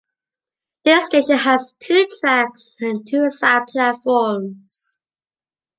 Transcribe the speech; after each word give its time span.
This 0.83 1.05
station 1.05 1.37
has 1.37 1.75
two 1.79 2.07
tracks 2.21 2.75
and 2.79 3.05
two 3.07 3.29
side 3.29 3.67
platforms. 3.67 4.97